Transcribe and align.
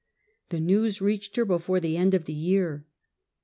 The 0.49 0.59
news 0.59 0.99
reached 0.99 1.35
her 1.35 1.45
before 1.45 1.79
the 1.79 1.95
end 1.95 2.15
of 2.15 2.25
the 2.25 2.33
year. 2.33 2.87